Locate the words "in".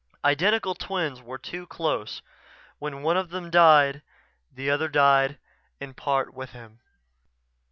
5.79-5.93